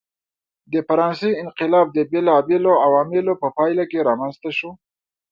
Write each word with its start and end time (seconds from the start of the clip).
د 0.71 0.73
فرانسې 0.87 1.29
انقلاب 1.43 1.87
د 1.93 1.99
بېلابېلو 2.11 2.71
عواملو 2.85 3.33
په 3.41 3.47
پایله 3.57 3.83
کې 3.91 4.05
رامنځته 4.09 4.49
شو. 4.57 4.69